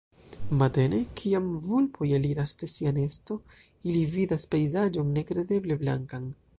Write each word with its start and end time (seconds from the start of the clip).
Matene, 0.61 1.01
kiam 1.19 1.51
vulpoj 1.65 2.07
eliras 2.19 2.57
de 2.63 2.71
sia 2.73 2.95
nesto, 2.97 3.39
ili 3.91 4.03
vidas 4.17 4.51
pejzaĝon 4.57 5.17
nekredeble 5.21 5.83
blankan. 5.85 6.31